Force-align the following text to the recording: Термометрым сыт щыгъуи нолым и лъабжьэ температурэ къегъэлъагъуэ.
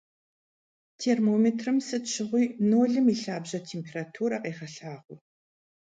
Термометрым 1.01 1.77
сыт 1.87 2.03
щыгъуи 2.13 2.45
нолым 2.69 3.05
и 3.13 3.15
лъабжьэ 3.21 3.59
температурэ 3.69 4.37
къегъэлъагъуэ. 4.43 5.17